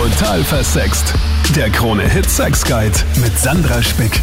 [0.00, 1.12] Total versext.
[1.54, 4.18] Der Krone Hit Sex Guide mit Sandra Spick.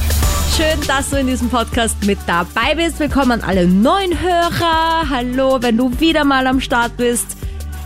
[0.55, 2.99] Schön, dass du in diesem Podcast mit dabei bist.
[2.99, 5.07] Willkommen an alle neuen Hörer.
[5.07, 7.37] Hallo, wenn du wieder mal am Start bist.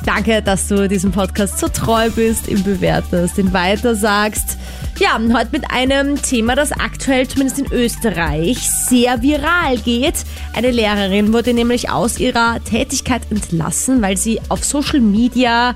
[0.05, 4.57] Danke, dass du diesem Podcast so treu bist, ihn bewertest, ihn weitersagst.
[4.97, 10.23] Ja, heute mit einem Thema, das aktuell zumindest in Österreich sehr viral geht.
[10.53, 15.73] Eine Lehrerin wurde nämlich aus ihrer Tätigkeit entlassen, weil sie auf Social Media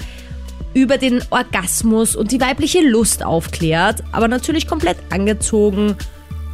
[0.76, 5.96] über den Orgasmus und die weibliche Lust aufklärt, aber natürlich komplett angezogen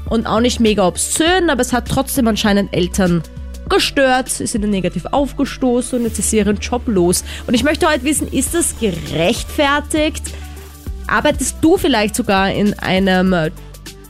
[0.10, 3.24] und auch nicht mega obszön, aber es hat trotzdem anscheinend Eltern
[3.68, 7.24] gestört, ist ihnen negativ aufgestoßen und jetzt ist sie ihren Job los.
[7.48, 10.24] Und ich möchte heute wissen, ist das gerechtfertigt?
[11.08, 13.52] Arbeitest du vielleicht sogar in einem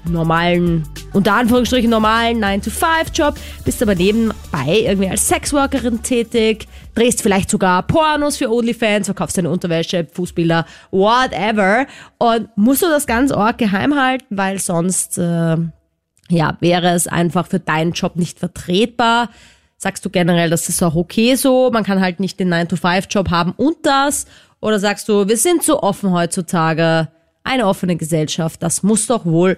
[0.05, 0.83] normalen,
[1.13, 8.37] unter Anführungsstrichen normalen 9-to-5-Job, bist aber nebenbei irgendwie als Sexworkerin tätig, drehst vielleicht sogar Pornos
[8.37, 11.85] für OnlyFans, verkaufst deine Unterwäsche, Fußbilder, whatever.
[12.17, 15.57] Und musst du das ganz arg geheim halten, weil sonst äh,
[16.29, 19.29] ja, wäre es einfach für deinen Job nicht vertretbar.
[19.77, 23.53] Sagst du generell, das ist auch okay so, man kann halt nicht den 9-to-5-Job haben
[23.57, 24.25] und das.
[24.59, 27.07] Oder sagst du, wir sind so offen heutzutage,
[27.43, 29.57] eine offene Gesellschaft, das muss doch wohl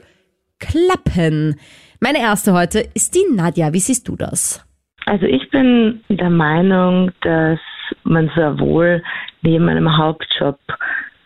[0.67, 1.55] klappen.
[1.99, 3.73] Meine erste heute ist die Nadja.
[3.73, 4.65] Wie siehst du das?
[5.05, 7.59] Also ich bin der Meinung, dass
[8.03, 9.03] man sehr wohl
[9.41, 10.57] neben einem Hauptjob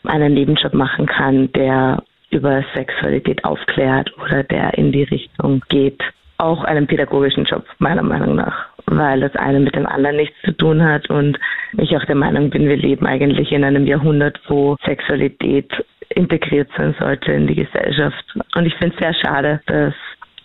[0.04, 6.02] einen Nebenjob machen kann, der über Sexualität aufklärt oder der in die Richtung geht.
[6.38, 10.52] Auch einen pädagogischen Job, meiner Meinung nach, weil das eine mit dem anderen nichts zu
[10.54, 11.38] tun hat und
[11.78, 15.72] ich auch der Meinung bin, wir leben eigentlich in einem Jahrhundert, wo Sexualität
[16.10, 18.24] integriert sein sollte in die Gesellschaft.
[18.56, 19.94] Und ich finde es sehr schade, dass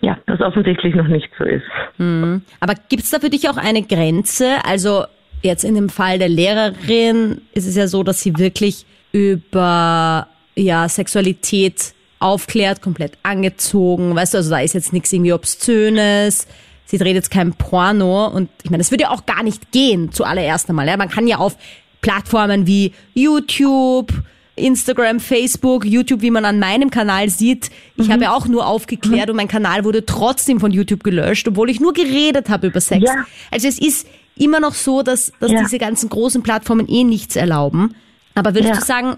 [0.00, 1.62] ja, das offensichtlich noch nicht so ist.
[1.98, 2.42] Mhm.
[2.58, 4.56] Aber gibt es da für dich auch eine Grenze?
[4.64, 5.04] Also
[5.42, 10.88] jetzt in dem Fall der Lehrerin ist es ja so, dass sie wirklich über ja,
[10.88, 16.46] Sexualität aufklärt, komplett angezogen, weißt du, also da ist jetzt nichts irgendwie Obszönes,
[16.86, 20.12] sie dreht jetzt kein Porno und ich meine, das würde ja auch gar nicht gehen,
[20.12, 20.86] zuallererst einmal.
[20.86, 20.96] Ja?
[20.96, 21.56] Man kann ja auf
[22.00, 24.12] Plattformen wie YouTube,
[24.56, 27.70] Instagram, Facebook, YouTube, wie man an meinem Kanal sieht.
[27.96, 28.12] Ich mhm.
[28.12, 31.80] habe ja auch nur aufgeklärt und mein Kanal wurde trotzdem von YouTube gelöscht, obwohl ich
[31.80, 33.04] nur geredet habe über Sex.
[33.06, 33.24] Ja.
[33.50, 34.06] Also es ist
[34.36, 35.60] immer noch so, dass, dass ja.
[35.60, 37.94] diese ganzen großen Plattformen eh nichts erlauben.
[38.34, 38.80] Aber würdest ja.
[38.80, 39.16] du sagen,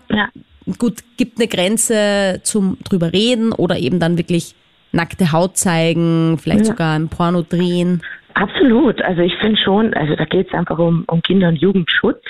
[0.79, 4.55] gut, gibt eine Grenze zum drüber reden oder eben dann wirklich
[4.95, 8.03] nackte Haut zeigen, vielleicht sogar ein Porno drehen?
[8.35, 9.01] Absolut.
[9.03, 12.23] Also ich finde schon, also da geht es einfach um, um Kinder- und Jugendschutz,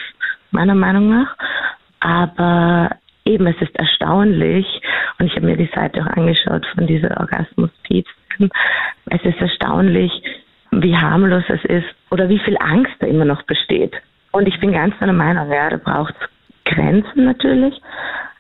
[0.50, 1.36] meiner Meinung nach.
[2.00, 2.90] Aber
[3.24, 4.66] eben, es ist erstaunlich,
[5.18, 7.70] und ich habe mir die Seite auch angeschaut von dieser orgasmus
[9.06, 10.10] es ist erstaunlich,
[10.70, 13.94] wie harmlos es ist oder wie viel Angst da immer noch besteht.
[14.32, 16.28] Und ich bin ganz deiner Meinung, ja, da braucht es
[16.64, 17.74] Grenzen natürlich,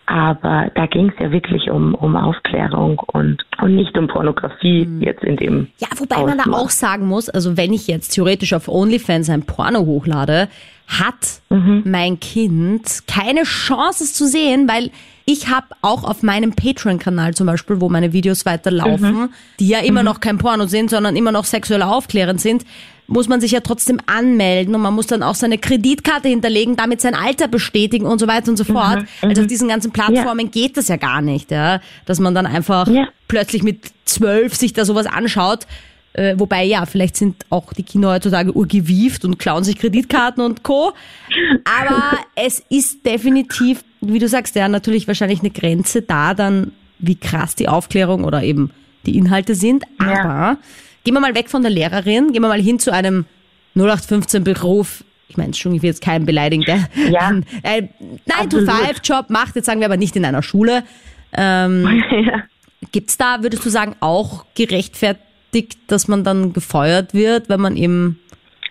[0.06, 5.02] aber da ging es ja wirklich um, um Aufklärung und, und nicht um Pornografie mhm.
[5.02, 5.68] jetzt in dem.
[5.78, 6.36] Ja, wobei Ausmaß.
[6.36, 10.48] man da auch sagen muss, also wenn ich jetzt theoretisch auf OnlyFans ein Porno hochlade,
[10.86, 11.82] hat mhm.
[11.86, 14.90] mein Kind keine Chance es zu sehen, weil
[15.26, 19.28] ich habe auch auf meinem Patreon-Kanal zum Beispiel, wo meine Videos weiterlaufen, mhm.
[19.58, 20.06] die ja immer mhm.
[20.06, 22.64] noch kein Porno sind, sondern immer noch sexuell aufklärend sind,
[23.06, 27.00] muss man sich ja trotzdem anmelden und man muss dann auch seine Kreditkarte hinterlegen, damit
[27.00, 29.02] sein Alter bestätigen und so weiter und so mhm, fort.
[29.02, 30.50] Mhm, also auf diesen ganzen Plattformen ja.
[30.50, 33.08] geht das ja gar nicht, ja, dass man dann einfach ja.
[33.28, 35.66] plötzlich mit zwölf sich da sowas anschaut.
[36.14, 40.62] Äh, wobei ja, vielleicht sind auch die Kinder heutzutage urgewieft und klauen sich Kreditkarten und
[40.62, 40.92] Co.
[41.64, 47.16] Aber es ist definitiv, wie du sagst, ja, natürlich wahrscheinlich eine Grenze da dann, wie
[47.16, 48.70] krass die Aufklärung oder eben
[49.06, 49.84] die Inhalte sind.
[49.98, 50.58] Aber ja.
[51.04, 53.26] Gehen wir mal weg von der Lehrerin, gehen wir mal hin zu einem
[53.76, 55.04] 0815-Beruf.
[55.28, 57.30] Ich meine, schon, ich will jetzt keinen beleidigen, der ja,
[57.62, 57.88] äh,
[58.26, 60.82] 9-to-5-Job macht, jetzt sagen wir aber nicht in einer Schule.
[61.36, 62.42] Ähm, ja.
[62.92, 67.76] Gibt es da, würdest du sagen, auch gerechtfertigt, dass man dann gefeuert wird, wenn man
[67.76, 68.18] eben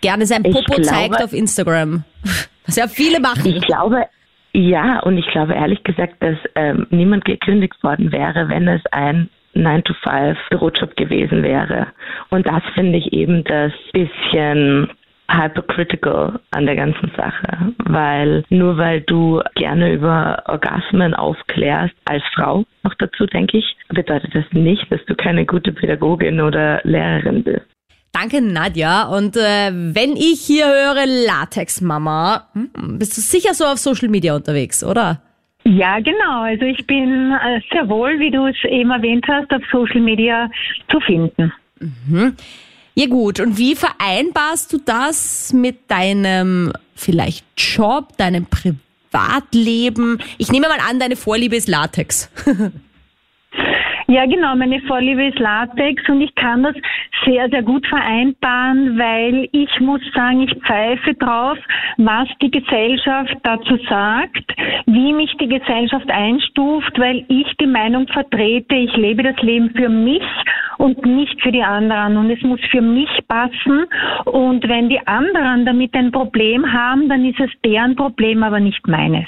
[0.01, 2.03] gerne sein Popo glaube, zeigt auf Instagram?
[2.65, 3.45] Was ja viele machen.
[3.45, 4.05] Ich glaube,
[4.53, 9.29] ja, und ich glaube ehrlich gesagt, dass ähm, niemand gekündigt worden wäre, wenn es ein
[9.55, 11.87] 9-to-5-Bürojob gewesen wäre.
[12.29, 14.89] Und das finde ich eben das bisschen
[15.29, 22.65] hypercritical an der ganzen Sache, weil nur weil du gerne über Orgasmen aufklärst als Frau,
[22.83, 27.65] noch dazu denke ich, bedeutet das nicht, dass du keine gute Pädagogin oder Lehrerin bist.
[28.11, 29.07] Danke, Nadja.
[29.07, 34.35] Und äh, wenn ich hier höre Latex-Mama, hm, bist du sicher so auf Social Media
[34.35, 35.21] unterwegs, oder?
[35.65, 36.41] Ja, genau.
[36.41, 40.49] Also ich bin äh, sehr wohl, wie du es eben erwähnt hast, auf Social Media
[40.89, 41.53] zu finden.
[41.79, 42.35] Mhm.
[42.95, 48.77] Ja gut, und wie vereinbarst du das mit deinem vielleicht Job, deinem Privat?
[49.13, 50.19] Privatleben?
[50.37, 52.29] Ich nehme mal an, deine Vorliebe ist Latex.
[54.07, 54.55] Ja, genau.
[54.55, 56.75] Meine Vorliebe ist Latex und ich kann das
[57.25, 61.57] sehr, sehr gut vereinbaren, weil ich muss sagen, ich pfeife drauf,
[61.97, 64.53] was die Gesellschaft dazu sagt,
[64.85, 69.89] wie mich die Gesellschaft einstuft, weil ich die Meinung vertrete, ich lebe das Leben für
[69.89, 70.23] mich
[70.77, 72.17] und nicht für die anderen.
[72.17, 73.85] Und es muss für mich passen.
[74.25, 78.85] Und wenn die anderen damit ein Problem haben, dann ist es deren Problem, aber nicht
[78.87, 79.27] meines.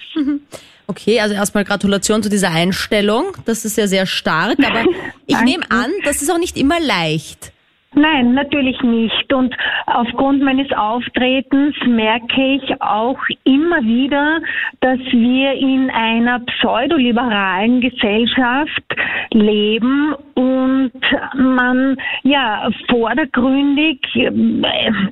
[0.87, 3.35] Okay, also erstmal Gratulation zu dieser Einstellung.
[3.45, 4.85] Das ist ja sehr stark, aber
[5.25, 7.51] ich nehme an, das ist auch nicht immer leicht.
[7.95, 9.31] Nein, natürlich nicht.
[9.33, 9.55] Und
[9.85, 14.41] aufgrund meines Auftretens merke ich auch immer wieder,
[14.81, 18.83] dass wir in einer pseudoliberalen Gesellschaft
[19.31, 20.91] leben und
[21.33, 24.31] man, ja, vordergründig äh,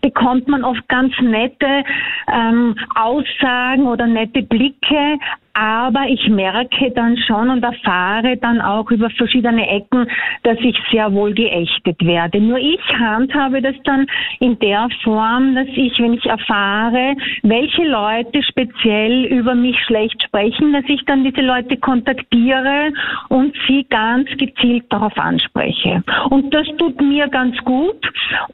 [0.01, 1.83] bekommt man oft ganz nette
[2.31, 5.17] ähm, Aussagen oder nette Blicke,
[5.53, 10.07] aber ich merke dann schon und erfahre dann auch über verschiedene Ecken,
[10.41, 12.41] dass ich sehr wohl geächtet werde.
[12.41, 14.07] Nur ich handhabe das dann
[14.39, 20.73] in der Form, dass ich, wenn ich erfahre, welche Leute speziell über mich schlecht sprechen,
[20.73, 22.91] dass ich dann diese Leute kontaktiere
[23.29, 26.03] und sie ganz gezielt darauf anspreche.
[26.29, 28.01] Und das tut mir ganz gut.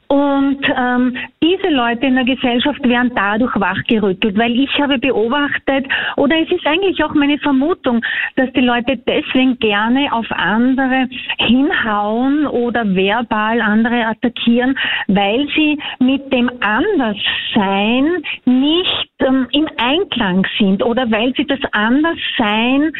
[0.08, 5.86] Und ähm, diese Leute in der Gesellschaft werden dadurch wachgerüttelt, weil ich habe beobachtet,
[6.16, 8.02] oder es ist eigentlich auch meine Vermutung,
[8.36, 11.08] dass die Leute deswegen gerne auf andere
[11.38, 14.76] hinhauen oder verbal andere attackieren,
[15.08, 22.92] weil sie mit dem Anderssein nicht ähm, im Einklang sind oder weil sie das Anderssein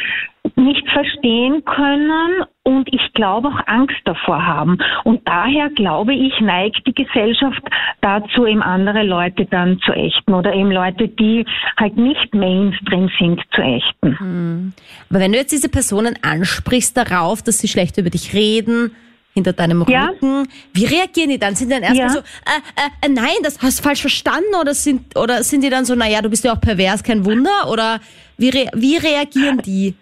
[0.56, 4.78] nicht verstehen können und ich glaube auch Angst davor haben.
[5.04, 7.62] Und daher glaube ich, neigt die Gesellschaft
[8.00, 11.44] dazu, eben andere Leute dann zu ächten oder eben Leute, die
[11.78, 14.18] halt nicht Mainstream sind, zu ächten.
[14.18, 14.72] Hm.
[15.08, 18.92] Aber wenn du jetzt diese Personen ansprichst darauf, dass sie schlecht über dich reden,
[19.32, 20.06] hinter deinem Ja.
[20.06, 20.48] Rücken.
[20.72, 21.54] Wie reagieren die dann?
[21.54, 22.12] Sind die dann erstmal Ja.
[22.12, 24.54] so, äh, äh, äh, nein, das hast du falsch verstanden?
[24.60, 27.70] Oder sind, oder sind die dann so, naja, du bist ja auch pervers, kein Wunder?
[27.70, 28.00] Oder
[28.38, 29.94] wie, re wie reagieren die?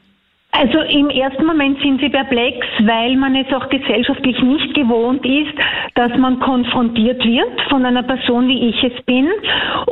[0.53, 5.53] Also im ersten Moment sind sie perplex, weil man es auch gesellschaftlich nicht gewohnt ist,
[5.95, 9.29] dass man konfrontiert wird von einer Person, wie ich es bin.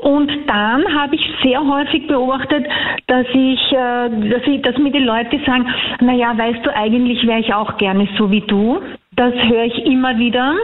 [0.03, 2.67] Und dann habe ich sehr häufig beobachtet,
[3.07, 5.67] dass ich, äh, dass, ich, dass mir die Leute sagen,
[6.01, 8.81] na ja, weißt du, eigentlich wäre ich auch gerne so wie du.
[9.17, 10.55] Das höre ich immer wieder.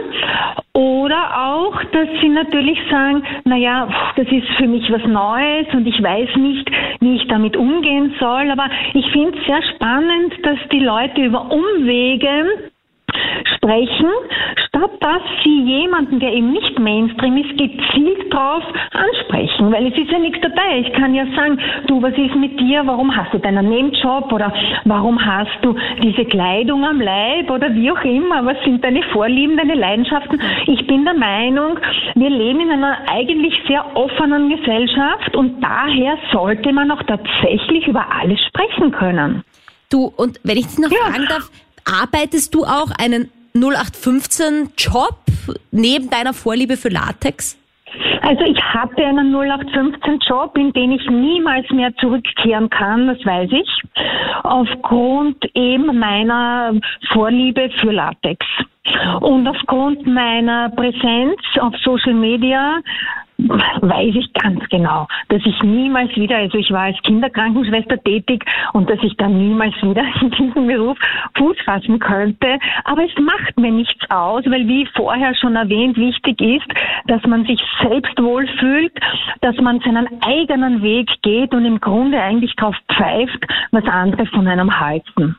[0.73, 6.01] Oder auch, dass sie natürlich sagen, naja, das ist für mich was Neues und ich
[6.01, 6.69] weiß nicht,
[6.99, 8.49] wie ich damit umgehen soll.
[8.51, 12.69] Aber ich finde es sehr spannend, dass die Leute über Umwege
[13.55, 14.09] sprechen,
[14.75, 19.71] statt dass sie jemanden, der eben nicht Mainstream ist, gezielt drauf ansprechen.
[19.71, 20.79] Weil es ist ja nichts dabei.
[20.79, 22.81] Ich kann ja sagen, du, was ist mit dir?
[22.85, 24.31] Warum hast du deinen Nebenjob?
[24.31, 24.53] Oder
[24.85, 27.49] warum hast du diese Kleidung am Leib?
[27.51, 28.45] Oder wie auch immer.
[28.45, 30.41] Was sind deine Vorlieben, deine Leidenschaften?
[30.67, 31.77] Ich bin der Meinung,
[32.15, 38.05] wir leben in einer eigentlich sehr offenen Gesellschaft und daher sollte man auch tatsächlich über
[38.11, 39.43] alles sprechen können.
[39.91, 40.97] Du, und wenn ich dich noch Ja.
[41.11, 41.51] fragen darf,
[41.85, 45.17] arbeitest du auch einen 0815-Job
[45.71, 47.57] neben deiner Vorliebe für Latex?
[48.21, 53.69] Also ich hatte einen 0815-Job, in den ich niemals mehr zurückkehren kann, das weiß ich,
[54.43, 56.73] aufgrund eben meiner
[57.11, 58.45] Vorliebe für Latex.
[59.21, 62.79] Und aufgrund meiner Präsenz auf Social Media
[63.47, 68.89] weiß ich ganz genau, dass ich niemals wieder, also ich war als Kinderkrankenschwester tätig und
[68.89, 70.97] dass ich dann niemals wieder in diesem Beruf
[71.35, 72.59] Fuß fassen könnte.
[72.83, 76.67] Aber es macht mir nichts aus, weil wie vorher schon erwähnt, wichtig ist,
[77.07, 78.93] dass man sich selbst wohlfühlt,
[79.41, 84.47] dass man seinen eigenen Weg geht und im Grunde eigentlich darauf pfeift, was andere von
[84.47, 85.35] einem halten.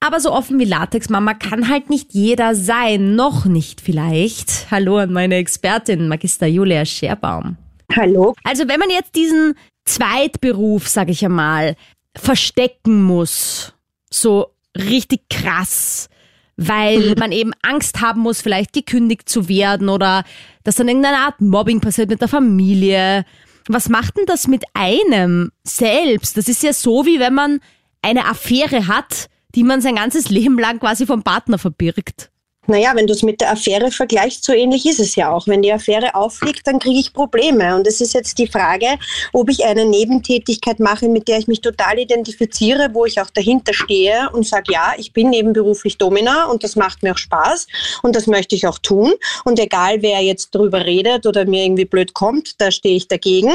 [0.00, 3.14] Aber so offen wie Latex-Mama kann halt nicht jeder sein.
[3.14, 4.70] Noch nicht vielleicht.
[4.70, 7.56] Hallo an meine Expertin, Magister Julia Scherbaum.
[7.96, 8.34] Hallo.
[8.44, 11.76] Also wenn man jetzt diesen Zweitberuf, sag ich einmal,
[12.16, 13.72] verstecken muss,
[14.10, 16.08] so richtig krass,
[16.56, 20.24] weil man eben Angst haben muss, vielleicht gekündigt zu werden oder
[20.62, 23.24] dass dann irgendeine Art Mobbing passiert mit der Familie.
[23.68, 26.36] Was macht denn das mit einem selbst?
[26.36, 27.60] Das ist ja so, wie wenn man
[28.02, 32.30] eine Affäre hat, die man sein ganzes Leben lang quasi vom Partner verbirgt.
[32.66, 35.46] Naja, wenn du es mit der Affäre vergleichst, so ähnlich ist es ja auch.
[35.46, 37.76] Wenn die Affäre auffliegt, dann kriege ich Probleme.
[37.76, 38.86] Und es ist jetzt die Frage,
[39.34, 43.74] ob ich eine Nebentätigkeit mache, mit der ich mich total identifiziere, wo ich auch dahinter
[43.74, 47.66] stehe und sage, ja, ich bin nebenberuflich Domina und das macht mir auch Spaß
[48.02, 49.12] und das möchte ich auch tun.
[49.44, 53.52] Und egal, wer jetzt darüber redet oder mir irgendwie blöd kommt, da stehe ich dagegen.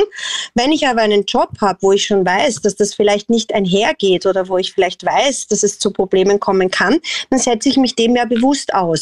[0.54, 4.28] Wenn ich aber einen Job habe, wo ich schon weiß, dass das vielleicht nicht einhergeht
[4.28, 7.00] oder wo ich vielleicht weiß, dass es zu Problemen kommen kann,
[7.32, 8.99] dann setze ich mich dem ja bewusst aus.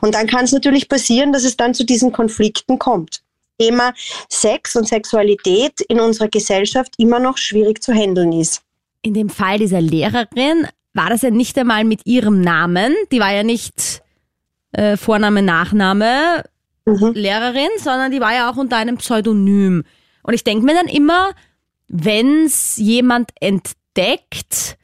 [0.00, 3.22] Und dann kann es natürlich passieren, dass es dann zu diesen Konflikten kommt.
[3.58, 3.94] Thema
[4.28, 8.62] Sex und Sexualität in unserer Gesellschaft immer noch schwierig zu handeln ist.
[9.02, 13.32] In dem Fall dieser Lehrerin war das ja nicht einmal mit ihrem Namen, die war
[13.32, 14.02] ja nicht
[14.72, 16.44] äh, Vorname, Nachname
[16.84, 17.12] mhm.
[17.12, 19.84] Lehrerin, sondern die war ja auch unter einem Pseudonym.
[20.22, 21.30] Und ich denke mir dann immer,
[21.88, 24.76] wenn es jemand entdeckt,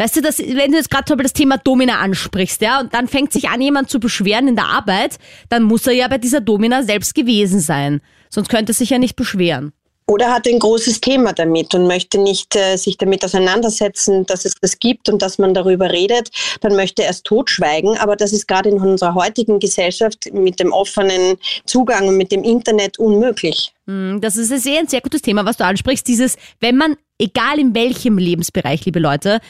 [0.00, 2.94] Weißt du, dass, wenn du jetzt gerade zum Beispiel das Thema Domina ansprichst, ja, und
[2.94, 5.18] dann fängt sich an, jemand zu beschweren in der Arbeit,
[5.50, 8.00] dann muss er ja bei dieser Domina selbst gewesen sein.
[8.30, 9.74] Sonst könnte er sich ja nicht beschweren.
[10.06, 14.54] Oder hat ein großes Thema damit und möchte nicht äh, sich damit auseinandersetzen, dass es
[14.62, 16.30] das gibt und dass man darüber redet,
[16.62, 17.98] dann möchte er es totschweigen.
[17.98, 22.42] Aber das ist gerade in unserer heutigen Gesellschaft mit dem offenen Zugang und mit dem
[22.42, 23.74] Internet unmöglich.
[23.86, 26.08] Hm, das ist ein sehr gutes Thema, was du ansprichst.
[26.08, 29.40] Dieses, wenn man, egal in welchem Lebensbereich, liebe Leute,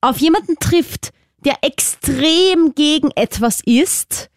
[0.00, 1.10] auf jemanden trifft,
[1.44, 4.30] der extrem gegen etwas ist,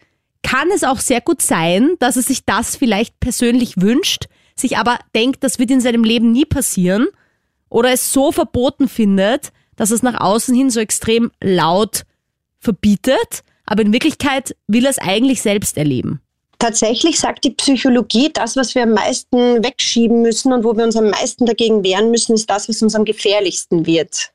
[0.44, 4.26] kann es auch sehr gut sein, dass er sich das vielleicht persönlich wünscht,
[4.56, 7.08] sich aber denkt, das wird in seinem Leben nie passieren
[7.70, 12.04] oder es so verboten findet, dass es nach außen hin so extrem laut
[12.60, 16.22] verbietet, aber in Wirklichkeit will er es eigentlich selbst erleben.
[16.58, 20.98] Tatsächlich sagt die Psychologie, das, was wir am meisten wegschieben müssen und wo wir uns
[20.98, 24.34] am meisten dagegen wehren müssen, ist das, was uns am gefährlichsten wird.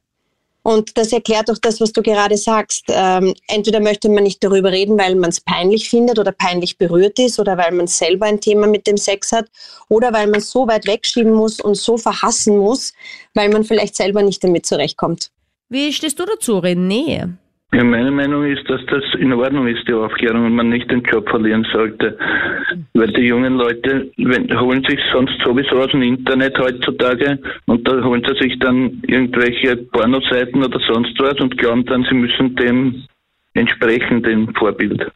[0.67, 2.87] Und das erklärt auch das, was du gerade sagst.
[2.89, 7.19] Ähm, entweder möchte man nicht darüber reden, weil man es peinlich findet oder peinlich berührt
[7.19, 9.47] ist oder weil man selber ein Thema mit dem Sex hat
[9.91, 12.95] oder weil man es so weit wegschieben muss und so verhassen muss,
[13.35, 15.31] weil man vielleicht selber nicht damit zurechtkommt.
[15.69, 17.35] Wie stehst du dazu, René?
[17.75, 21.03] Ja, meine Meinung ist, dass das in Ordnung ist, die Aufklärung, und man nicht den
[21.03, 22.17] Job verlieren sollte.
[22.93, 28.05] Weil die jungen Leute wenn, holen sich sonst sowieso aus dem Internet heutzutage und da
[28.05, 33.03] holen sie sich dann irgendwelche Pornoseiten oder sonst was und glauben dann, sie müssen dem
[33.55, 35.11] entsprechen, dem Vorbild.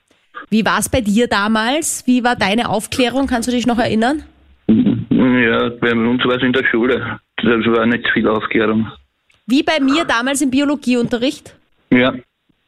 [0.50, 2.02] Wie war es bei dir damals?
[2.06, 3.28] Wie war deine Aufklärung?
[3.28, 4.24] Kannst du dich noch erinnern?
[4.66, 7.20] Ja, bei uns war es in der Schule.
[7.36, 8.90] Das war nicht viel Aufklärung.
[9.46, 11.54] Wie bei mir damals im Biologieunterricht?
[11.90, 12.14] Ja.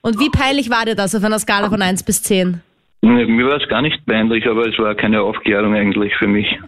[0.03, 2.63] Und wie peinlich war dir das auf einer Skala von 1 bis 10?
[3.03, 6.47] Mir war es gar nicht peinlich, aber es war keine Aufklärung eigentlich für mich.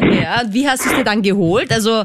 [0.00, 1.72] ja, und wie hast du es dir dann geholt?
[1.72, 2.04] Also,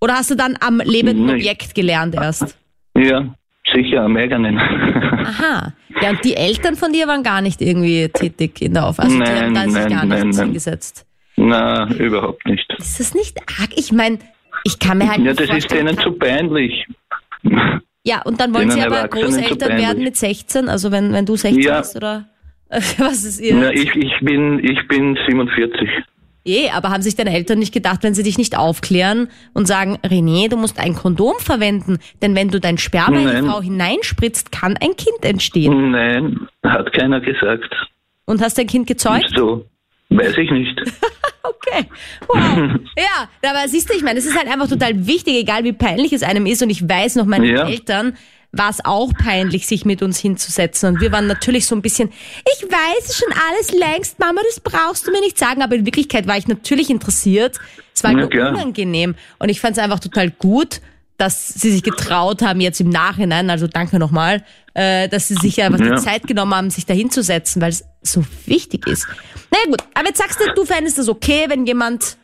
[0.00, 2.56] oder hast du dann am lebenden Objekt gelernt erst?
[2.96, 3.34] Ja,
[3.72, 4.58] sicher, am eigenen.
[4.58, 5.72] Aha.
[6.00, 9.22] Ja, und die Eltern von dir waren gar nicht irgendwie tätig in der Aufklärung?
[9.22, 11.06] Also, nein, die haben da sich gar nicht nein, hingesetzt?
[11.36, 12.72] Na, überhaupt nicht.
[12.78, 13.70] Ist das nicht arg?
[13.76, 14.18] Ich meine,
[14.64, 16.86] ich kann mir halt Ja, das ist denen zu peinlich.
[18.08, 21.62] Ja, und dann wollen Sie aber Großeltern werden mit 16, also wenn, wenn du 16
[21.62, 21.78] ja.
[21.80, 22.26] bist, oder
[22.70, 23.54] was ist ihr?
[23.54, 25.90] Ja, ich, ich, bin, ich bin 47.
[26.46, 29.98] Eh, aber haben sich deine Eltern nicht gedacht, wenn sie dich nicht aufklären und sagen,
[30.02, 33.28] René, du musst ein Kondom verwenden, denn wenn du dein Sperma Nein.
[33.28, 35.90] in die Frau hineinspritzt, kann ein Kind entstehen.
[35.90, 37.74] Nein, hat keiner gesagt.
[38.24, 39.24] Und hast dein Kind gezeugt?
[39.24, 39.66] Nicht so.
[40.10, 40.80] Weiß ich nicht.
[41.42, 41.84] okay.
[42.26, 42.80] Wow.
[42.96, 46.12] ja, aber siehst du, ich meine, es ist halt einfach total wichtig, egal wie peinlich
[46.12, 46.62] es einem ist.
[46.62, 47.68] Und ich weiß noch, meine ja.
[47.68, 48.16] Eltern
[48.50, 50.94] war es auch peinlich, sich mit uns hinzusetzen.
[50.94, 52.10] Und wir waren natürlich so ein bisschen,
[52.56, 55.62] ich weiß schon alles längst, Mama, das brauchst du mir nicht sagen.
[55.62, 57.58] Aber in Wirklichkeit war ich natürlich interessiert.
[57.94, 59.14] Es war ja, nur unangenehm.
[59.38, 60.80] Und ich fand es einfach total gut,
[61.18, 64.44] dass sie sich getraut haben, jetzt im Nachhinein, also danke nochmal,
[64.74, 65.96] äh, dass sie sich einfach ja.
[65.96, 69.06] die Zeit genommen haben, sich da hinzusetzen, weil es so wichtig ist.
[69.50, 72.16] Na naja, gut, aber jetzt sagst du, du fändest das okay, wenn jemand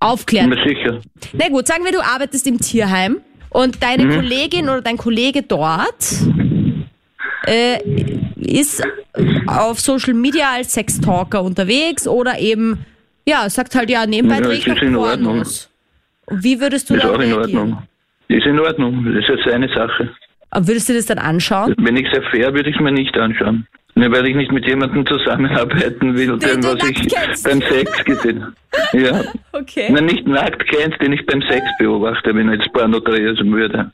[0.00, 0.48] aufklärt.
[0.48, 1.00] Na sicher.
[1.32, 3.18] Na gut, sagen wir, du arbeitest im Tierheim
[3.50, 4.14] und deine mhm.
[4.16, 6.04] Kollegin oder dein Kollege dort
[7.46, 7.78] äh,
[8.36, 8.82] ist
[9.46, 12.84] auf Social Media als Sextalker unterwegs oder eben,
[13.26, 15.68] ja, sagt halt, ja, nebenbei ja, drehe ich noch Pornos.
[16.28, 17.82] Wie würdest du ist da auch in Ordnung.
[18.30, 20.10] Ist in Ordnung, das ist jetzt eine Sache.
[20.50, 21.74] Aber würdest du das dann anschauen?
[21.78, 23.66] Wenn ich sehr fair, würde ich es mir nicht anschauen.
[23.96, 27.44] Ja, weil ich nicht mit jemandem zusammenarbeiten will, den, was ich kennst.
[27.44, 28.54] beim Sex gesehen habe.
[28.92, 29.22] Ja.
[29.52, 29.88] Okay.
[29.90, 33.90] Na, nicht nackt kennst, den ich beim Sex beobachte, wenn er jetzt Porno drehen würde.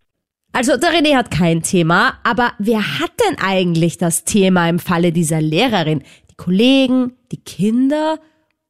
[0.53, 5.13] Also der René hat kein Thema, aber wer hat denn eigentlich das Thema im Falle
[5.13, 6.03] dieser Lehrerin?
[6.31, 8.19] Die Kollegen, die Kinder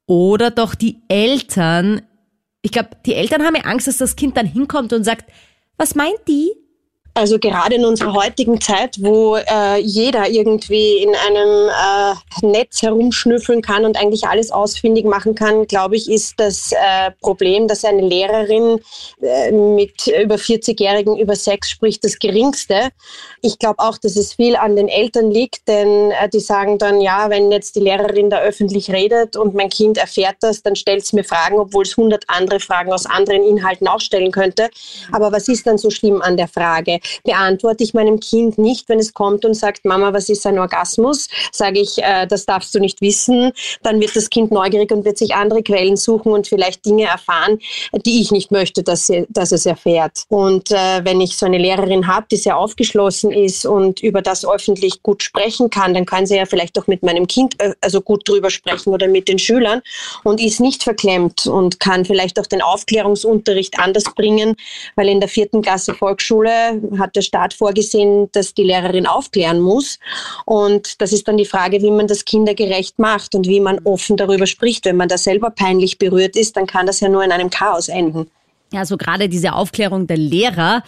[0.06, 2.02] oder doch die Eltern?
[2.62, 5.26] Ich glaube, die Eltern haben ja Angst, dass das Kind dann hinkommt und sagt,
[5.76, 6.65] was meint die?
[7.16, 13.62] Also gerade in unserer heutigen Zeit, wo äh, jeder irgendwie in einem äh, Netz herumschnüffeln
[13.62, 18.02] kann und eigentlich alles ausfindig machen kann, glaube ich, ist das äh, Problem, dass eine
[18.02, 18.80] Lehrerin
[19.22, 22.90] äh, mit über 40-Jährigen über Sex spricht, das geringste.
[23.40, 27.00] Ich glaube auch, dass es viel an den Eltern liegt, denn äh, die sagen dann,
[27.00, 31.02] ja, wenn jetzt die Lehrerin da öffentlich redet und mein Kind erfährt das, dann stellt
[31.04, 34.68] es mir Fragen, obwohl es hundert andere Fragen aus anderen Inhalten auch stellen könnte.
[35.12, 37.00] Aber was ist dann so schlimm an der Frage?
[37.24, 41.28] Beantworte ich meinem Kind nicht, wenn es kommt und sagt, Mama, was ist ein Orgasmus?
[41.52, 43.52] Sage ich, äh, das darfst du nicht wissen.
[43.82, 47.58] Dann wird das Kind neugierig und wird sich andere Quellen suchen und vielleicht Dinge erfahren,
[48.04, 50.24] die ich nicht möchte, dass, sie, dass es erfährt.
[50.28, 54.46] Und äh, wenn ich so eine Lehrerin habe, die sehr aufgeschlossen ist und über das
[54.46, 58.00] öffentlich gut sprechen kann, dann kann sie ja vielleicht auch mit meinem Kind äh, also
[58.00, 59.82] gut drüber sprechen oder mit den Schülern
[60.24, 64.56] und ist nicht verklemmt und kann vielleicht auch den Aufklärungsunterricht anders bringen,
[64.94, 69.98] weil in der vierten Klasse Volksschule hat der Staat vorgesehen, dass die Lehrerin aufklären muss.
[70.44, 74.16] Und das ist dann die Frage, wie man das kindergerecht macht und wie man offen
[74.16, 74.84] darüber spricht.
[74.84, 77.88] Wenn man da selber peinlich berührt ist, dann kann das ja nur in einem Chaos
[77.88, 78.30] enden.
[78.76, 80.82] Ja, so gerade diese Aufklärung der Lehrer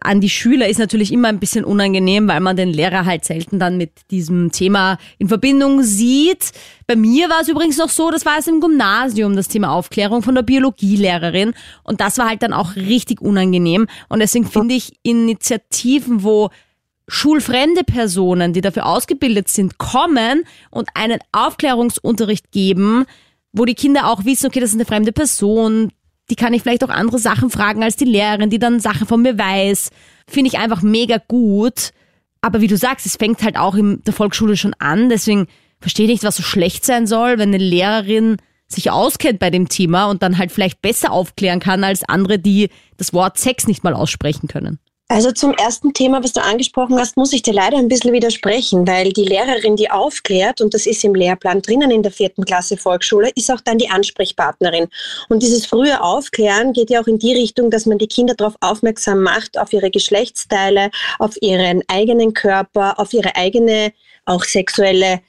[0.00, 3.60] an die Schüler ist natürlich immer ein bisschen unangenehm, weil man den Lehrer halt selten
[3.60, 6.50] dann mit diesem Thema in Verbindung sieht.
[6.88, 10.22] Bei mir war es übrigens noch so, das war es im Gymnasium, das Thema Aufklärung
[10.22, 11.54] von der Biologielehrerin.
[11.84, 13.86] Und das war halt dann auch richtig unangenehm.
[14.08, 16.50] Und deswegen finde ich Initiativen, wo
[17.06, 20.42] schulfremde Personen, die dafür ausgebildet sind, kommen
[20.72, 23.04] und einen Aufklärungsunterricht geben,
[23.52, 25.92] wo die Kinder auch wissen, okay, das ist eine fremde Person,
[26.30, 29.22] die kann ich vielleicht auch andere Sachen fragen als die Lehrerin, die dann Sachen von
[29.22, 29.90] mir weiß.
[30.26, 31.92] Finde ich einfach mega gut.
[32.40, 35.08] Aber wie du sagst, es fängt halt auch in der Volksschule schon an.
[35.08, 35.48] Deswegen
[35.80, 38.36] verstehe ich nicht, was so schlecht sein soll, wenn eine Lehrerin
[38.68, 42.68] sich auskennt bei dem Thema und dann halt vielleicht besser aufklären kann als andere, die
[42.98, 44.78] das Wort Sex nicht mal aussprechen können.
[45.10, 48.86] Also zum ersten Thema, was du angesprochen hast, muss ich dir leider ein bisschen widersprechen,
[48.86, 52.76] weil die Lehrerin, die aufklärt, und das ist im Lehrplan drinnen in der vierten Klasse
[52.76, 54.88] Volksschule, ist auch dann die Ansprechpartnerin.
[55.30, 58.56] Und dieses frühe Aufklären geht ja auch in die Richtung, dass man die Kinder darauf
[58.60, 63.94] aufmerksam macht, auf ihre Geschlechtsteile, auf ihren eigenen Körper, auf ihre eigene
[64.26, 65.22] auch sexuelle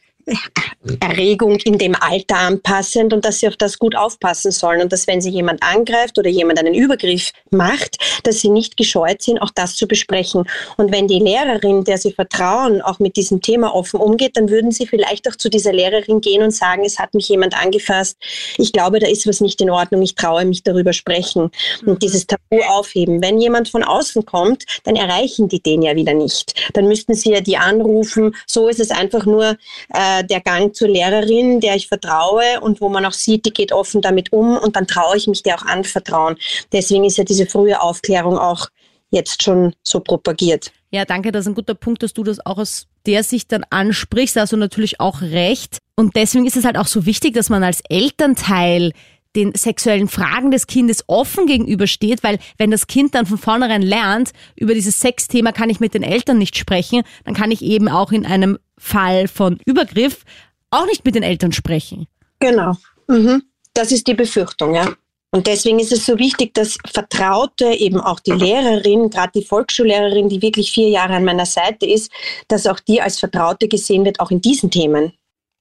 [1.01, 5.07] Erregung in dem Alter anpassend und dass sie auf das gut aufpassen sollen und dass
[5.07, 9.49] wenn sie jemand angreift oder jemand einen Übergriff macht, dass sie nicht gescheut sind, auch
[9.53, 10.45] das zu besprechen.
[10.77, 14.71] Und wenn die Lehrerin, der sie vertrauen, auch mit diesem Thema offen umgeht, dann würden
[14.71, 18.17] sie vielleicht auch zu dieser Lehrerin gehen und sagen, es hat mich jemand angefasst.
[18.57, 20.01] Ich glaube, da ist was nicht in Ordnung.
[20.01, 21.51] Ich traue mich darüber sprechen
[21.81, 21.99] und mhm.
[21.99, 23.21] dieses Tabu aufheben.
[23.21, 26.53] Wenn jemand von außen kommt, dann erreichen die den ja wieder nicht.
[26.73, 28.33] Dann müssten sie ja die anrufen.
[28.47, 29.57] So ist es einfach nur
[29.93, 33.71] äh, der Gang zur Lehrerin, der ich vertraue und wo man auch sieht, die geht
[33.71, 36.37] offen damit um und dann traue ich mich der auch anvertrauen.
[36.71, 38.67] Deswegen ist ja diese frühe Aufklärung auch
[39.11, 40.71] jetzt schon so propagiert.
[40.91, 43.63] Ja, danke, das ist ein guter Punkt, dass du das auch aus der Sicht dann
[43.69, 44.35] ansprichst.
[44.35, 45.77] Du natürlich auch recht.
[45.95, 48.91] Und deswegen ist es halt auch so wichtig, dass man als Elternteil
[49.35, 54.31] den sexuellen Fragen des Kindes offen gegenübersteht, weil wenn das Kind dann von vornherein lernt,
[54.55, 58.11] über dieses Sexthema kann ich mit den Eltern nicht sprechen, dann kann ich eben auch
[58.11, 60.23] in einem Fall von Übergriff
[60.71, 62.07] auch nicht mit den Eltern sprechen.
[62.39, 62.75] Genau.
[63.07, 63.43] Mhm.
[63.73, 64.93] Das ist die Befürchtung, ja.
[65.31, 70.27] Und deswegen ist es so wichtig, dass Vertraute, eben auch die Lehrerin, gerade die Volksschullehrerin,
[70.27, 72.11] die wirklich vier Jahre an meiner Seite ist,
[72.47, 75.13] dass auch die als Vertraute gesehen wird, auch in diesen Themen.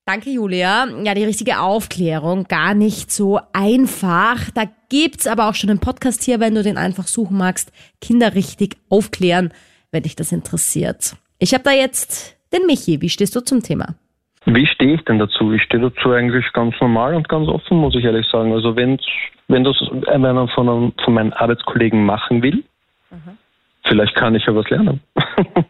[0.07, 0.89] Danke, Julia.
[1.05, 4.51] Ja, die richtige Aufklärung, gar nicht so einfach.
[4.53, 7.71] Da gibt's aber auch schon einen Podcast hier, wenn du den einfach suchen magst.
[8.01, 9.53] Kinder richtig aufklären,
[9.91, 11.15] wenn dich das interessiert.
[11.39, 13.97] Ich habe da jetzt den Michi, wie stehst du zum Thema?
[14.45, 15.53] Wie stehe ich denn dazu?
[15.53, 18.53] Ich stehe dazu eigentlich ganz normal und ganz offen, muss ich ehrlich sagen.
[18.53, 18.99] Also wenn,
[19.49, 22.65] wenn das einer von, einem, von meinen Arbeitskollegen machen will,
[23.11, 23.37] mhm.
[23.85, 25.01] vielleicht kann ich ja was lernen.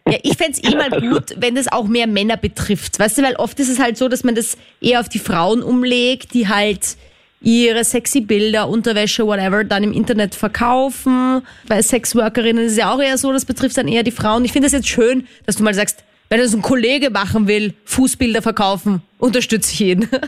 [0.07, 2.99] Ja, ich fände es eh mal gut, wenn das auch mehr Männer betrifft.
[2.99, 5.61] Weißt du, weil oft ist es halt so, dass man das eher auf die Frauen
[5.61, 6.97] umlegt, die halt
[7.41, 11.41] ihre sexy Bilder, Unterwäsche, whatever, dann im Internet verkaufen.
[11.67, 14.43] Bei Sexworkerinnen ist es ja auch eher so, das betrifft dann eher die Frauen.
[14.45, 17.73] Ich finde es jetzt schön, dass du mal sagst, wenn das ein Kollege machen will,
[17.85, 20.07] Fußbilder verkaufen, unterstütze ich ihn.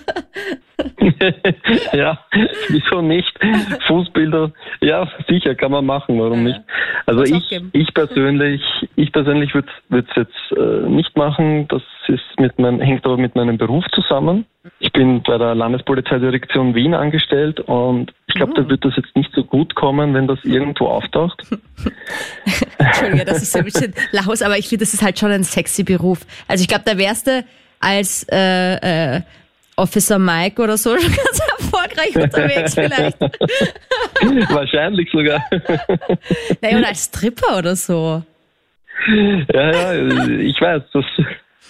[1.94, 2.20] ja,
[2.70, 3.32] wieso nicht?
[3.88, 6.54] Fußbilder, ja, sicher kann man machen, warum ja.
[6.54, 6.62] nicht?
[7.06, 8.62] Also ich, ich persönlich,
[8.96, 11.68] ich persönlich würde es jetzt äh, nicht machen.
[11.68, 14.46] Das ist mit mein, hängt aber mit meinem Beruf zusammen.
[14.80, 18.70] Ich bin bei der Landespolizeidirektion Wien angestellt und ich glaube, da mhm.
[18.70, 21.42] wird das jetzt nicht so gut kommen, wenn das irgendwo auftaucht.
[22.78, 25.44] Entschuldige, das ist so ein bisschen laus, aber ich finde, das ist halt schon ein
[25.44, 26.20] sexy Beruf.
[26.48, 27.44] Also ich glaube, da wärst du
[27.82, 29.22] als äh, äh,
[29.76, 33.20] Officer Mike oder so schon ganz erfolgreich unterwegs vielleicht.
[34.54, 35.44] Wahrscheinlich sogar.
[36.62, 38.24] naja, und als Stripper oder so.
[39.54, 41.06] ja, ja, ich weiß, das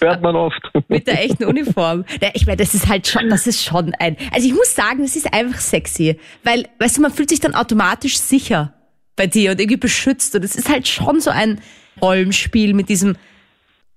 [0.02, 0.60] hört man oft.
[0.88, 2.04] Mit der echten Uniform.
[2.20, 4.16] Ja, ich meine, das ist halt schon, das ist schon ein.
[4.32, 6.18] Also ich muss sagen, das ist einfach sexy.
[6.44, 8.74] Weil, weißt du, man fühlt sich dann automatisch sicher
[9.16, 10.34] bei dir und irgendwie beschützt.
[10.34, 11.60] Und es ist halt schon so ein
[12.00, 13.16] Rollenspiel mit diesem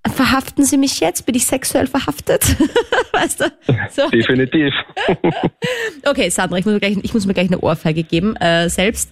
[0.08, 1.26] Verhaften Sie mich jetzt?
[1.26, 2.44] Bin ich sexuell verhaftet?
[3.12, 3.46] weißt du?
[3.90, 4.10] So.
[4.10, 4.72] Definitiv.
[6.06, 9.10] okay, Sandra, ich muss mir gleich, ich muss mir gleich eine Ohrfeige geben, äh, selbst.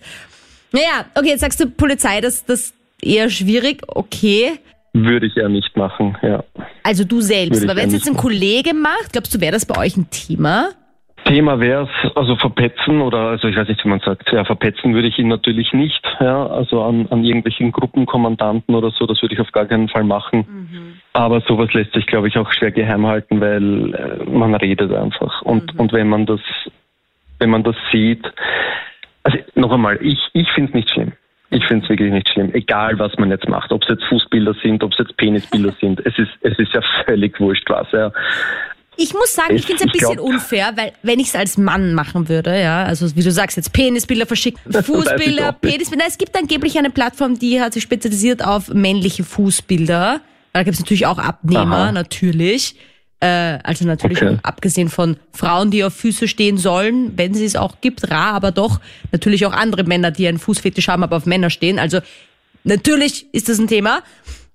[0.71, 4.59] Naja, okay, jetzt sagst du Polizei, das, das eher schwierig, okay.
[4.93, 6.43] Würde ich ja nicht machen, ja.
[6.83, 9.77] Also du selbst, aber wenn es jetzt ein Kollege macht, glaubst du, wäre das bei
[9.77, 10.69] euch ein Thema?
[11.25, 14.93] Thema wäre es, also verpetzen oder, also ich weiß nicht, wie man sagt, ja, verpetzen
[14.93, 19.35] würde ich ihn natürlich nicht, ja, also an, an irgendwelchen Gruppenkommandanten oder so, das würde
[19.35, 20.45] ich auf gar keinen Fall machen.
[20.47, 20.93] Mhm.
[21.13, 25.41] Aber sowas lässt sich, glaube ich, auch schwer geheim halten, weil äh, man redet einfach.
[25.43, 25.79] Und, mhm.
[25.79, 26.41] und wenn man das,
[27.39, 28.25] wenn man das sieht,
[29.23, 31.13] also noch einmal, ich, ich finde es nicht schlimm.
[31.53, 34.55] Ich finde es wirklich nicht schlimm, egal was man jetzt macht, ob es jetzt Fußbilder
[34.63, 35.99] sind, ob es jetzt Penisbilder sind.
[36.05, 37.87] Es ist, es ist ja völlig wurscht was.
[37.91, 38.11] Ja.
[38.95, 41.57] Ich muss sagen, ich, finde es ein bisschen glaub, unfair, weil wenn ich es als
[41.57, 46.35] Mann machen würde, ja, also wie du sagst, jetzt Penisbilder verschicken, Fußbilder, Penisbilder, es gibt
[46.35, 50.21] angeblich eine Plattform, die hat sich spezialisiert auf männliche Fußbilder.
[50.53, 51.91] Da gibt es natürlich auch Abnehmer, Aha.
[51.91, 52.75] natürlich.
[53.23, 54.37] Äh, also natürlich okay.
[54.43, 58.51] abgesehen von Frauen, die auf Füße stehen sollen, wenn sie es auch gibt, rar, aber
[58.51, 58.81] doch
[59.13, 61.79] natürlich auch andere Männer, die einen Fußfetisch haben, aber auf Männer stehen.
[61.79, 61.99] Also
[62.65, 64.01] natürlich ist das ein Thema.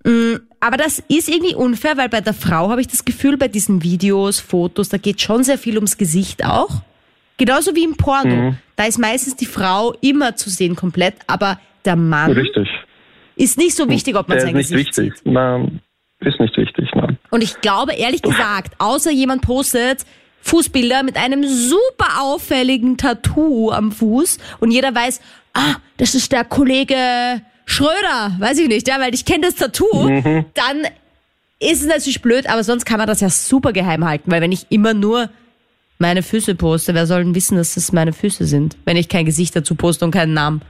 [0.05, 3.49] Mm, aber das ist irgendwie unfair, weil bei der Frau habe ich das Gefühl, bei
[3.49, 6.83] diesen Videos, Fotos, da geht schon sehr viel ums Gesicht auch.
[7.39, 8.51] Genauso wie im Porno.
[8.51, 8.59] Mhm.
[8.77, 12.69] Da ist meistens die Frau immer zu sehen komplett, aber der Mann Richtig.
[13.35, 15.23] ist nicht so wichtig, ob man der sein ist nicht Gesicht wichtig.
[15.25, 15.33] sieht.
[15.33, 15.81] Nein,
[16.21, 17.19] ist nicht wichtig, nein.
[17.31, 20.05] Und ich glaube, ehrlich gesagt, außer jemand postet
[20.41, 25.21] Fußbilder mit einem super auffälligen Tattoo am Fuß und jeder weiß,
[25.55, 26.97] ah, das ist der Kollege
[27.67, 30.47] Schröder, weiß ich nicht, ja, weil ich kenne das Tattoo, mhm.
[30.55, 30.83] dann
[31.61, 34.53] ist es natürlich blöd, aber sonst kann man das ja super geheim halten, weil wenn
[34.53, 35.29] ich immer nur
[35.99, 39.27] meine Füße poste, wer soll denn wissen, dass das meine Füße sind, wenn ich kein
[39.27, 40.63] Gesicht dazu poste und keinen Namen?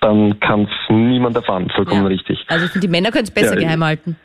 [0.00, 2.08] Dann kann es niemand erfahren, vollkommen ja.
[2.08, 2.44] richtig.
[2.48, 4.16] Also ich finde, die Männer können es besser ja, geheim halten.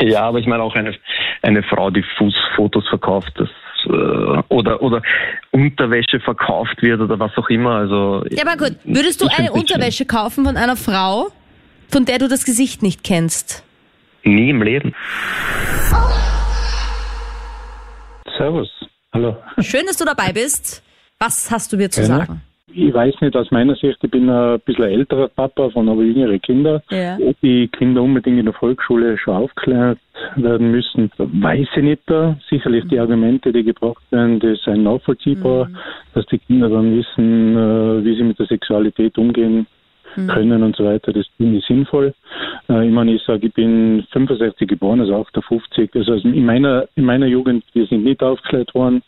[0.00, 0.96] Ja, aber ich meine auch eine,
[1.42, 3.48] eine Frau, die Fußfotos verkauft, das
[3.84, 5.02] äh, oder oder
[5.50, 7.76] Unterwäsche verkauft wird oder was auch immer.
[7.76, 8.76] Also ja, aber gut.
[8.84, 11.28] Würdest du eine Unterwäsche kaufen von einer Frau,
[11.88, 13.62] von der du das Gesicht nicht kennst?
[14.22, 14.94] Nie im Leben.
[18.36, 18.70] Servus.
[19.12, 19.36] Hallo.
[19.58, 20.82] Schön, dass du dabei bist.
[21.18, 22.26] Was hast du mir zu Gerne.
[22.26, 22.42] sagen?
[22.72, 26.38] Ich weiß nicht, aus meiner Sicht, ich bin ein bisschen älterer Papa von aber jüngere
[26.38, 26.82] Kinder.
[26.90, 27.18] Ja.
[27.18, 29.98] Ob die Kinder unbedingt in der Volksschule schon aufklärt
[30.36, 32.02] werden müssen, weiß ich nicht.
[32.06, 32.36] Da.
[32.48, 35.76] Sicherlich die Argumente, die gebracht werden, die sind nachvollziehbar, mhm.
[36.14, 39.66] dass die Kinder dann wissen, äh, wie sie mit der Sexualität umgehen
[40.16, 40.28] mhm.
[40.28, 41.12] können und so weiter.
[41.12, 42.14] Das finde ich sinnvoll.
[42.68, 45.90] Äh, ich meine, ich sage, ich bin 65 geboren, also 58.
[45.94, 49.02] Also in meiner, in meiner Jugend, wir sind nicht aufgeklärt worden.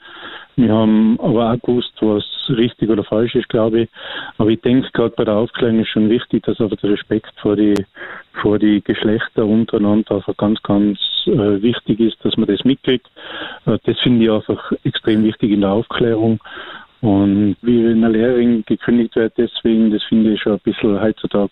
[0.57, 3.89] Wir haben aber auch gewusst, was richtig oder falsch ist, glaube ich.
[4.37, 7.57] Aber ich denke, gerade bei der Aufklärung ist schon wichtig, dass einfach der Respekt vor
[7.57, 7.75] die,
[8.43, 13.07] vor die Geschlechter untereinander einfach ganz, ganz äh, wichtig ist, dass man das mitkriegt.
[13.67, 16.39] Äh, das finde ich einfach extrem wichtig in der Aufklärung.
[17.03, 21.51] Und wie eine Lehrerin gekündigt wird, deswegen, das finde ich schon ein bisschen heutzutage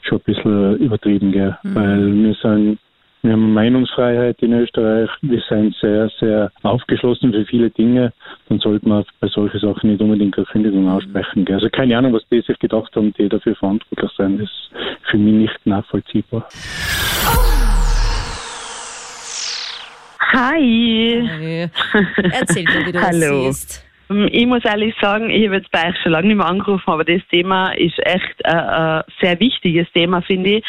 [0.00, 1.56] schon ein bisschen übertrieben, gell?
[1.62, 1.74] Mhm.
[1.74, 2.78] weil wir sind
[3.22, 5.10] wir haben Meinungsfreiheit in Österreich.
[5.20, 8.12] Wir sind sehr, sehr aufgeschlossen für viele Dinge.
[8.48, 11.44] Dann sollte man bei solchen Sachen nicht unbedingt eine Kündigung aussprechen.
[11.50, 14.40] Also keine Ahnung, was die sich gedacht haben, die dafür verantwortlich sind.
[14.40, 14.70] Das ist
[15.10, 16.48] für mich nicht nachvollziehbar.
[20.32, 21.28] Hi.
[21.28, 21.70] Hi.
[22.30, 23.46] Erzähl mir, wie du Hallo.
[23.46, 23.85] das siehst.
[24.10, 26.90] Ähm, ich muss ehrlich sagen, ich habe jetzt bei euch schon lange nicht mehr angerufen,
[26.90, 30.64] aber das Thema ist echt ein, ein sehr wichtiges Thema, finde ich,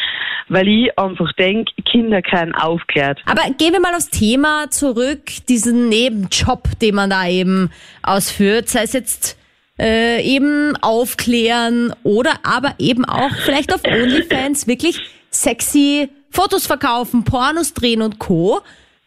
[0.48, 3.20] weil ich einfach denke, Kinder können aufklärt.
[3.26, 7.70] Aber gehen wir mal aufs Thema zurück, diesen Nebenjob, den man da eben
[8.02, 9.38] ausführt, sei es jetzt
[9.78, 17.72] äh, eben aufklären oder aber eben auch vielleicht auf OnlyFans wirklich sexy Fotos verkaufen, Pornos
[17.74, 18.60] drehen und Co.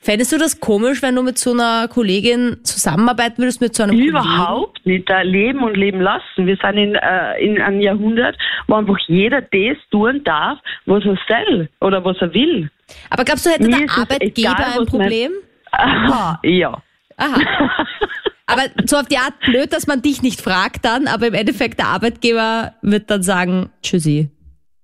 [0.04, 3.96] Fändest du das komisch, wenn du mit so einer Kollegin zusammenarbeiten würdest, mit so einem
[4.00, 4.98] Überhaupt Kollegen?
[4.98, 5.10] nicht.
[5.10, 6.48] Da leben und leben lassen.
[6.48, 8.36] Wir sind in, äh, in einem Jahrhundert,
[8.68, 12.72] wo einfach jeder das tun darf, was er soll oder was er will.
[13.12, 15.32] Aber glaubst du, hätte Mir der Arbeitgeber egal, ein Problem?
[15.72, 16.82] Aha, ja.
[17.18, 17.40] Aha.
[18.48, 21.80] Aber so auf die Art blöd, dass man dich nicht fragt dann, aber im Endeffekt
[21.80, 24.30] der Arbeitgeber wird dann sagen, tschüssi.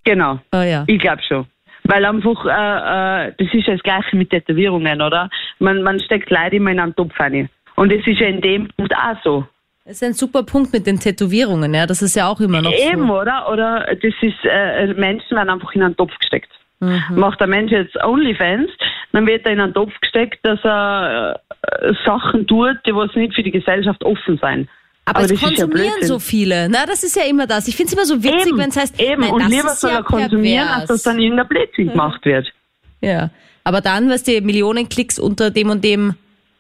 [0.06, 0.40] Genau.
[0.54, 0.84] Oh, ja.
[0.88, 1.48] Ich glaube schon.
[1.88, 5.30] Weil einfach, äh, äh, das ist ja das Gleiche mit Tätowierungen, oder?
[5.60, 7.50] Man, man steckt Leute immer in einen Topf rein.
[7.76, 9.46] Und das ist ja in dem Punkt auch so.
[9.86, 11.86] Das ist ein super Punkt mit den Tätowierungen, ja.
[11.86, 13.22] Das ist ja auch immer noch Eben, so.
[13.22, 13.50] oder?
[13.50, 16.52] Oder das ist, äh, Menschen werden einfach in einen Topf gesteckt.
[16.80, 17.02] Mhm.
[17.16, 18.70] Macht der Mensch jetzt OnlyFans,
[19.14, 23.34] dann wird er in einen Topf gesteckt, dass er äh, Sachen tut, die was nicht
[23.34, 24.68] für die Gesellschaft offen sein.
[25.08, 26.68] Aber, Aber es konsumieren ja so viele.
[26.68, 27.70] Na, das ist ja immer das.
[27.70, 29.22] Ich finde es immer so witzig, wenn es heißt, eben.
[29.22, 32.52] Nein, und lieber soll er konsumieren, als dass dann irgendein Blödsinn gemacht wird.
[33.00, 33.30] Ja.
[33.64, 36.16] Aber dann, was die Millionen Klicks unter dem und dem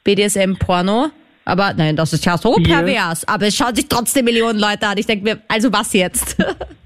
[0.06, 1.10] BDSM-Porno.
[1.44, 3.26] Aber nein, das ist ja so pervers.
[3.28, 3.34] Ja.
[3.34, 4.98] Aber es schauen sich trotzdem Millionen Leute an.
[4.98, 6.38] Ich denke mir, also was jetzt?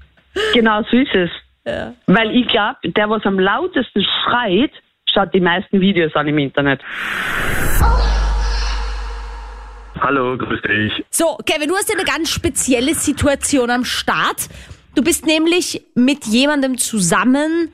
[0.54, 1.30] genau, so ist es.
[1.64, 1.94] Ja.
[2.06, 4.72] Weil ich glaube, der, was am lautesten schreit,
[5.14, 6.80] schaut die meisten Videos an im Internet.
[10.02, 11.04] Hallo, grüß dich.
[11.10, 14.48] So, Kevin, du hast ja eine ganz spezielle Situation am Start.
[14.96, 17.68] Du bist nämlich mit jemandem zusammen,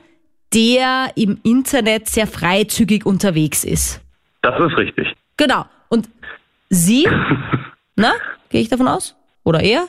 [0.53, 3.99] der im Internet sehr freizügig unterwegs ist.
[4.43, 5.11] Das ist richtig.
[5.37, 5.65] Genau.
[5.89, 6.07] Und
[6.69, 7.07] sie,
[7.95, 8.11] na,
[8.49, 9.15] gehe ich davon aus?
[9.43, 9.87] Oder er?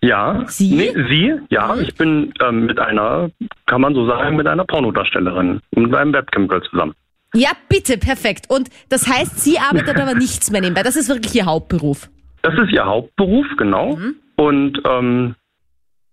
[0.00, 0.44] Ja.
[0.46, 0.76] Sie?
[0.76, 1.74] Nee, sie, ja.
[1.76, 3.30] Ich bin ähm, mit einer,
[3.66, 6.94] kann man so sagen, mit einer Pornodarstellerin, mit einem Webcam-Girl zusammen.
[7.34, 8.46] Ja, bitte, perfekt.
[8.48, 10.82] Und das heißt, sie arbeitet aber nichts mehr nebenbei.
[10.82, 12.08] Das ist wirklich ihr Hauptberuf.
[12.42, 13.96] Das ist ihr Hauptberuf, genau.
[13.96, 14.16] Mhm.
[14.36, 15.34] Und ähm,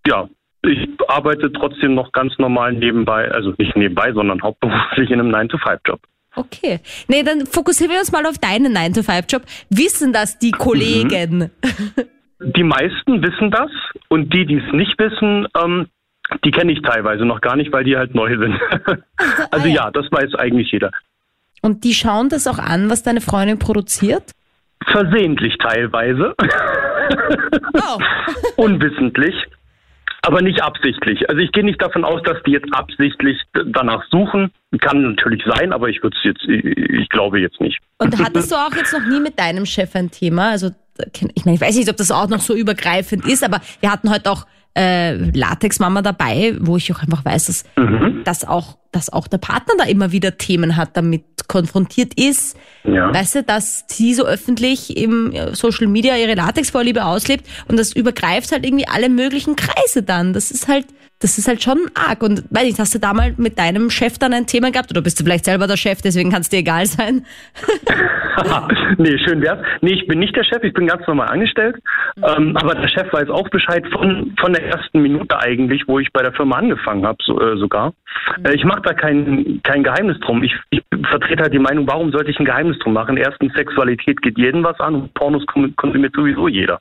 [0.06, 0.28] ja,
[0.64, 6.00] ich arbeite trotzdem noch ganz normal nebenbei, also nicht nebenbei, sondern hauptberuflich in einem 9-to-5-Job.
[6.34, 6.80] Okay.
[7.08, 9.42] Nee, dann fokussieren wir uns mal auf deinen 9-to-5-Job.
[9.70, 11.50] Wissen das die Kollegen?
[11.62, 12.04] Mhm.
[12.44, 13.70] Die meisten wissen das
[14.08, 15.86] und die, die es nicht wissen, ähm,
[16.44, 18.58] die kenne ich teilweise noch gar nicht, weil die halt neu sind.
[19.52, 19.66] also ah, ja.
[19.66, 20.90] ja, das weiß eigentlich jeder.
[21.62, 24.32] Und die schauen das auch an, was deine Freundin produziert?
[24.86, 26.34] Versehentlich teilweise.
[27.74, 27.98] Oh.
[28.56, 29.34] Unwissentlich.
[30.22, 31.28] Aber nicht absichtlich.
[31.28, 34.52] Also ich gehe nicht davon aus, dass die jetzt absichtlich danach suchen.
[34.80, 37.78] Kann natürlich sein, aber ich würde es jetzt, ich glaube jetzt nicht.
[37.98, 40.50] Und hattest du auch jetzt noch nie mit deinem Chef ein Thema?
[40.50, 40.70] Also
[41.34, 44.10] ich meine, ich weiß nicht, ob das auch noch so übergreifend ist, aber wir hatten
[44.10, 48.22] heute auch äh, Latex-Mama dabei, wo ich auch einfach weiß, dass, mhm.
[48.24, 52.56] dass, auch, dass auch der Partner da immer wieder Themen hat, damit konfrontiert ist.
[52.84, 53.12] Ja.
[53.12, 58.52] Weißt du, dass sie so öffentlich im Social Media ihre Latex-Vorliebe auslebt und das übergreift
[58.52, 60.32] halt irgendwie alle möglichen Kreise dann.
[60.32, 60.86] Das ist halt,
[61.22, 62.22] das ist halt schon arg.
[62.22, 65.00] Und weiß nicht, hast du da mal mit deinem Chef dann ein Thema gehabt oder
[65.00, 67.24] bist du vielleicht selber der Chef, deswegen kann es dir egal sein?
[68.98, 69.58] nee, schön wär's.
[69.80, 71.76] Nee, ich bin nicht der Chef, ich bin ganz normal angestellt.
[72.16, 72.24] Mhm.
[72.24, 76.12] Ähm, aber der Chef weiß auch Bescheid von, von der ersten Minute eigentlich, wo ich
[76.12, 77.92] bei der Firma angefangen habe, so, äh, sogar.
[78.38, 78.46] Mhm.
[78.46, 80.42] Äh, ich mache da kein, kein Geheimnis drum.
[80.42, 83.16] Ich, ich vertrete halt die Meinung, warum sollte ich ein Geheimnis drum machen?
[83.16, 85.44] Erstens, Sexualität geht jedem was an und Pornos
[85.76, 86.80] konsumiert sowieso jeder.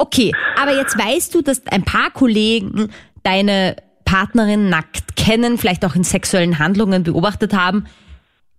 [0.00, 2.90] Okay, aber jetzt weißt du, dass ein paar Kollegen
[3.22, 7.86] deine Partnerin nackt kennen, vielleicht auch in sexuellen Handlungen beobachtet haben.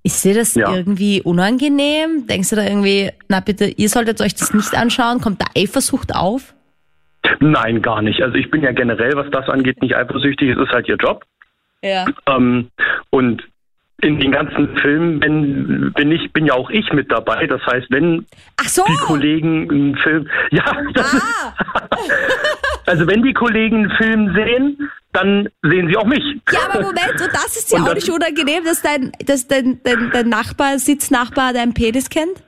[0.03, 0.73] Ist dir das ja.
[0.73, 2.25] irgendwie unangenehm?
[2.27, 5.21] Denkst du da irgendwie, na bitte, ihr solltet euch das nicht anschauen?
[5.21, 6.55] Kommt da Eifersucht auf?
[7.39, 8.21] Nein, gar nicht.
[8.21, 10.49] Also ich bin ja generell, was das angeht, nicht eifersüchtig.
[10.49, 11.23] Es ist halt ihr Job.
[11.83, 12.05] Ja.
[12.27, 12.69] Ähm,
[13.09, 13.43] und
[14.01, 17.47] in den ganzen Filmen bin, bin ich bin ja auch ich mit dabei.
[17.47, 18.25] Das heißt, wenn
[18.65, 18.83] so.
[18.87, 20.63] die Kollegen einen Film, ja,
[20.97, 21.53] ah.
[22.85, 26.23] also wenn die Kollegen einen Film sehen, dann sehen sie auch mich.
[26.51, 30.09] Ja, aber Moment, und das ist ja auch nicht unangenehm, dass dein, dass dein, dein,
[30.11, 32.43] dein Nachbar, Sitznachbar deinen Penis kennt?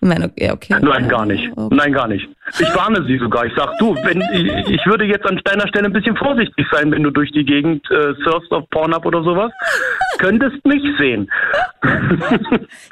[0.00, 0.76] Ich meine, okay, okay.
[0.80, 1.50] Nein, gar nicht.
[1.56, 1.74] Okay.
[1.74, 2.28] Nein, gar nicht.
[2.58, 3.46] Ich warne sie sogar.
[3.46, 6.90] Ich sag, du, wenn ich, ich würde jetzt an deiner Stelle ein bisschen vorsichtig sein,
[6.90, 9.52] wenn du durch die Gegend äh, surfst auf Pornhub oder sowas.
[10.18, 11.30] Könntest mich sehen.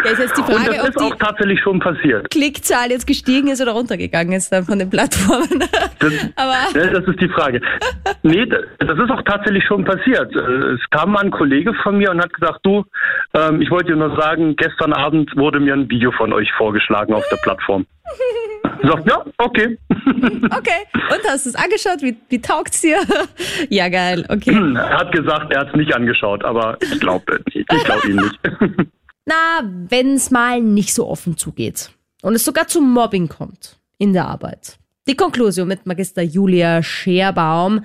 [0.05, 2.31] Ja, ist jetzt die Frage, Und das ist auch tatsächlich schon passiert.
[2.31, 5.65] Klickzahl jetzt gestiegen ist oder runtergegangen ist dann von den Plattformen.
[5.99, 7.61] Das, Aber ja, das ist die Frage.
[8.23, 10.35] Nee, das ist auch tatsächlich schon passiert.
[10.35, 12.85] Äh, es kam mal ein Kollege von mir und hat gesagt, du,
[13.35, 17.15] ähm, ich wollte dir nur sagen, gestern Abend wurde mir ein Video von euch vorgeschlagen
[17.15, 17.87] auf der Plattform.
[18.83, 19.79] Sagt, ja, okay.
[19.97, 20.81] Okay.
[21.11, 22.03] Und hast du es angeschaut?
[22.03, 22.99] Wie, wie es dir?
[23.71, 24.55] ja, geil, okay.
[24.75, 28.39] Er hat gesagt, er hat es nicht angeschaut, aber ich glaube ich glaub ihm nicht.
[29.25, 31.91] Na, wenn es mal nicht so offen zugeht
[32.23, 34.79] und es sogar zu Mobbing kommt in der Arbeit.
[35.09, 37.85] Die Konklusion mit Magister Julia Scherbaum.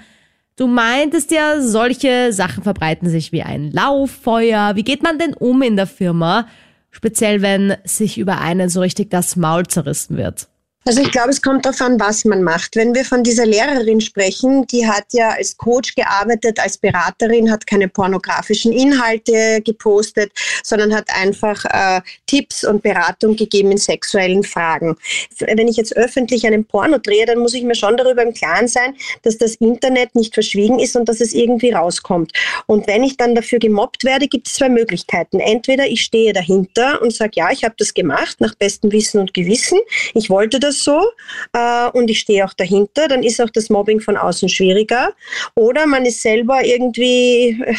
[0.56, 4.76] Du meintest ja, solche Sachen verbreiten sich wie ein Lauffeuer.
[4.76, 6.48] Wie geht man denn um in der Firma?
[6.92, 10.51] Speziell wenn sich über einen so richtig das Maul zerrissen wird.
[10.84, 12.76] Also ich glaube, es kommt darauf an, was man macht.
[12.76, 17.68] Wenn wir von dieser Lehrerin sprechen, die hat ja als Coach gearbeitet, als Beraterin, hat
[17.68, 20.32] keine pornografischen Inhalte gepostet,
[20.64, 24.98] sondern hat einfach äh, Tipps und Beratung gegeben in sexuellen Fragen.
[25.38, 28.68] Wenn ich jetzt öffentlich einen Porno drehe, dann muss ich mir schon darüber im Klaren
[28.68, 32.34] sein, dass das Internet nicht verschwiegen ist und dass es irgendwie rauskommt.
[32.66, 35.42] Und wenn ich dann dafür gemobbt werde, gibt es zwei Möglichkeiten.
[35.42, 39.36] Entweder ich stehe dahinter und sage, ja, ich habe das gemacht nach bestem Wissen und
[39.36, 39.78] Gewissen.
[40.16, 41.12] Ich wollte das oder so
[41.54, 45.14] äh, und ich stehe auch dahinter, dann ist auch das Mobbing von außen schwieriger.
[45.56, 47.76] Oder man ist selber irgendwie äh,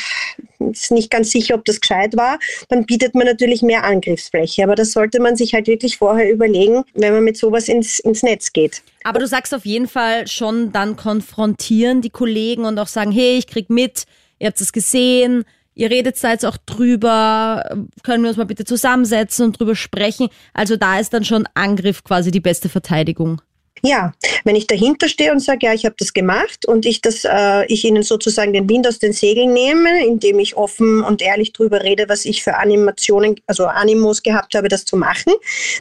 [0.70, 4.62] ist nicht ganz sicher, ob das gescheit war, dann bietet man natürlich mehr Angriffsfläche.
[4.62, 8.22] Aber das sollte man sich halt wirklich vorher überlegen, wenn man mit sowas ins, ins
[8.22, 8.82] Netz geht.
[9.02, 13.38] Aber du sagst auf jeden Fall schon dann konfrontieren die Kollegen und auch sagen, hey,
[13.38, 14.04] ich krieg mit,
[14.38, 17.64] ihr habt es gesehen, ihr redet da jetzt auch drüber,
[18.02, 20.28] können wir uns mal bitte zusammensetzen und drüber sprechen.
[20.52, 23.40] Also da ist dann schon Angriff quasi die beste Verteidigung.
[23.84, 24.12] Ja,
[24.44, 27.64] wenn ich dahinter stehe und sage, ja, ich habe das gemacht und ich das, äh,
[27.66, 31.82] ich ihnen sozusagen den Wind aus den Segeln nehme, indem ich offen und ehrlich darüber
[31.82, 35.32] rede, was ich für Animationen, also Animos gehabt habe, das zu machen,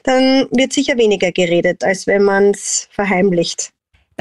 [0.03, 3.71] dann wird sicher weniger geredet, als wenn man es verheimlicht.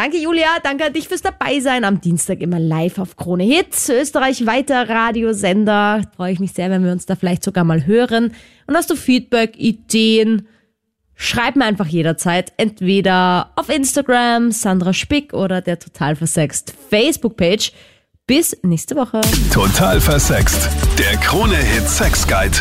[0.00, 0.46] Danke, Julia.
[0.62, 1.84] Danke an dich fürs Dabeisein.
[1.84, 3.90] Am Dienstag immer live auf Krone Hits.
[3.90, 6.00] Österreich weiter Radiosender.
[6.16, 8.32] Freue ich mich sehr, wenn wir uns da vielleicht sogar mal hören.
[8.66, 10.48] Und hast du Feedback, Ideen?
[11.16, 17.70] Schreib mir einfach jederzeit, entweder auf Instagram, Sandra Spick oder der Total Versext Facebook-Page.
[18.26, 19.20] Bis nächste Woche.
[19.52, 20.70] Total Versext.
[20.98, 22.56] Der Krone-Hit Sex Guide.